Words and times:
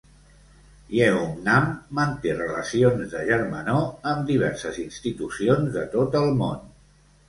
Yeungnam 0.99 1.67
manté 1.99 2.33
relacions 2.41 3.07
de 3.13 3.23
germanor 3.31 3.87
amb 4.15 4.29
diverses 4.35 4.85
institucions 4.89 5.75
de 5.81 5.89
tot 5.97 6.23
el 6.27 6.39
món. 6.45 6.71